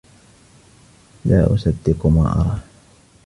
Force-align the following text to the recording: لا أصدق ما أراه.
لا 1.25 1.53
أصدق 1.53 2.07
ما 2.07 2.25
أراه. 2.41 2.59